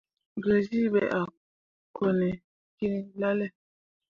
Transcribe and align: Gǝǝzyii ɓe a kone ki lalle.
Gǝǝzyii 0.43 0.91
ɓe 0.93 1.01
a 1.19 1.21
kone 1.95 2.29
ki 2.77 2.89
lalle. 3.19 3.47